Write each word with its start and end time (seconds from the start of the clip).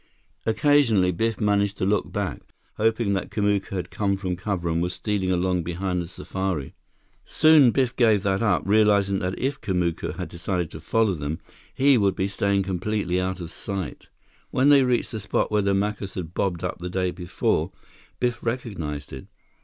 Occasionally, 0.47 1.11
Biff 1.11 1.39
managed 1.39 1.77
to 1.77 1.85
look 1.85 2.11
back, 2.11 2.41
hoping 2.77 3.13
that 3.13 3.29
Kamuka 3.29 3.75
had 3.75 3.91
come 3.91 4.17
from 4.17 4.35
cover 4.35 4.67
and 4.67 4.81
was 4.81 4.93
stealing 4.95 5.31
along 5.31 5.61
behind 5.61 6.01
the 6.01 6.07
safari. 6.07 6.73
Soon 7.23 7.69
Biff 7.69 7.95
gave 7.95 8.23
that 8.23 8.41
up, 8.41 8.63
realizing 8.65 9.19
that 9.19 9.37
if 9.37 9.61
Kamuka 9.61 10.15
had 10.17 10.27
decided 10.27 10.71
to 10.71 10.79
follow 10.79 11.13
them, 11.13 11.37
he 11.71 11.99
would 11.99 12.15
be 12.15 12.27
staying 12.27 12.63
completely 12.63 13.21
out 13.21 13.39
of 13.39 13.51
sight. 13.51 14.07
When 14.49 14.69
they 14.69 14.83
reached 14.83 15.11
the 15.11 15.19
spot 15.19 15.51
where 15.51 15.61
the 15.61 15.75
Macus 15.75 16.15
had 16.15 16.33
bobbed 16.33 16.63
up 16.63 16.79
the 16.79 16.89
day 16.89 17.11
before, 17.11 17.71
Biff 18.19 18.41
recognized 18.41 19.13
it. 19.13 19.27